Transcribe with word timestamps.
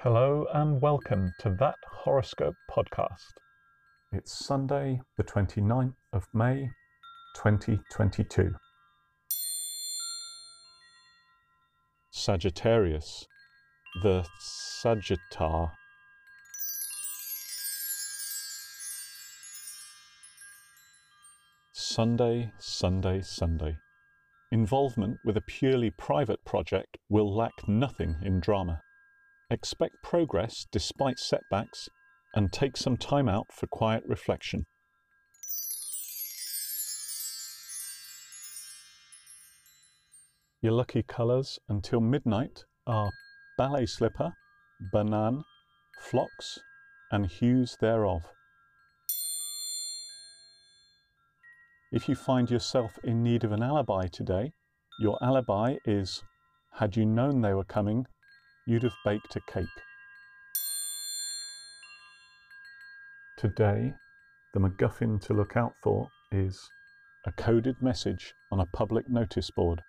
Hello 0.00 0.46
and 0.52 0.82
welcome 0.82 1.32
to 1.38 1.56
that 1.58 1.76
horoscope 1.90 2.54
podcast. 2.70 3.32
It's 4.12 4.44
Sunday, 4.44 5.00
the 5.16 5.24
29th 5.24 5.94
of 6.12 6.28
May, 6.34 6.68
2022. 7.34 8.54
Sagittarius, 12.10 13.26
the 14.02 14.26
Sagittar. 14.38 15.70
Sunday, 21.72 22.52
Sunday, 22.58 23.22
Sunday. 23.22 23.78
Involvement 24.52 25.16
with 25.24 25.38
a 25.38 25.42
purely 25.48 25.88
private 25.88 26.44
project 26.44 26.98
will 27.08 27.34
lack 27.34 27.66
nothing 27.66 28.16
in 28.22 28.40
drama. 28.40 28.82
Expect 29.48 30.02
progress 30.02 30.66
despite 30.72 31.18
setbacks 31.20 31.88
and 32.34 32.52
take 32.52 32.76
some 32.76 32.96
time 32.96 33.28
out 33.28 33.46
for 33.52 33.68
quiet 33.68 34.02
reflection. 34.06 34.64
Your 40.60 40.72
lucky 40.72 41.04
colours 41.04 41.60
until 41.68 42.00
midnight 42.00 42.64
are 42.88 43.10
ballet 43.56 43.86
slipper, 43.86 44.32
banane, 44.92 45.42
phlox, 46.00 46.58
and 47.12 47.26
hues 47.26 47.76
thereof. 47.80 48.22
If 51.92 52.08
you 52.08 52.16
find 52.16 52.50
yourself 52.50 52.98
in 53.04 53.22
need 53.22 53.44
of 53.44 53.52
an 53.52 53.62
alibi 53.62 54.08
today, 54.08 54.50
your 54.98 55.22
alibi 55.22 55.76
is 55.84 56.24
had 56.72 56.96
you 56.96 57.06
known 57.06 57.42
they 57.42 57.54
were 57.54 57.64
coming, 57.64 58.06
you'd 58.66 58.82
have 58.82 58.96
baked 59.04 59.36
a 59.36 59.40
cake. 59.40 59.66
Today, 63.36 63.94
the 64.54 64.60
MacGuffin 64.60 65.20
to 65.22 65.34
look 65.34 65.56
out 65.56 65.74
for 65.82 66.08
is 66.32 66.68
a 67.26 67.32
coded 67.32 67.80
message 67.80 68.34
on 68.50 68.60
a 68.60 68.66
public 68.66 69.08
notice 69.08 69.50
board. 69.50 69.82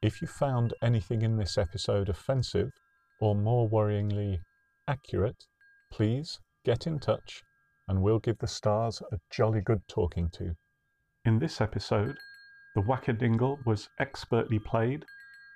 If 0.00 0.22
you 0.22 0.28
found 0.28 0.74
anything 0.80 1.22
in 1.22 1.36
this 1.36 1.58
episode 1.58 2.08
offensive 2.08 2.70
or 3.20 3.34
more 3.34 3.68
worryingly 3.68 4.38
accurate, 4.86 5.44
please 5.90 6.38
get 6.64 6.86
in 6.86 7.00
touch 7.00 7.42
and 7.88 8.00
we'll 8.00 8.20
give 8.20 8.38
the 8.38 8.46
stars 8.46 9.02
a 9.10 9.18
jolly 9.30 9.60
good 9.60 9.82
talking 9.88 10.30
to. 10.34 10.54
In 11.24 11.40
this 11.40 11.60
episode, 11.60 12.16
the 12.78 12.84
Wackadingle 12.84 13.66
was 13.66 13.88
expertly 13.98 14.60
played 14.60 15.04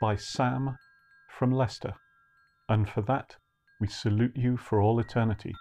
by 0.01 0.17
Sam 0.17 0.77
from 1.29 1.53
Leicester, 1.53 1.95
and 2.69 2.89
for 2.89 3.01
that 3.03 3.37
we 3.79 3.87
salute 3.87 4.33
you 4.34 4.56
for 4.56 4.81
all 4.81 4.98
eternity. 4.98 5.55